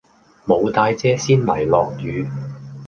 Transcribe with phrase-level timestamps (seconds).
[0.47, 2.27] 無帶遮先嚟落雨